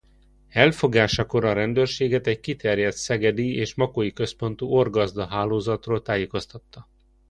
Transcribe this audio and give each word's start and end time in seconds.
Elfogásakor 0.49 1.45
a 1.45 1.53
rendőrséget 1.53 2.27
egy 2.27 2.39
kiterjedt 2.39 2.95
szegedi 2.95 3.55
és 3.55 3.75
makói 3.75 4.13
központú 4.13 4.67
orgazda-hálózatról 4.67 6.01
tájékoztatta. 6.01 6.87